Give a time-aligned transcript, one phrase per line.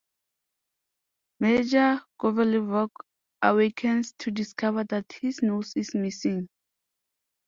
[1.39, 2.89] Major Kovalyov
[3.43, 6.49] awakens to discover that his nose is missing.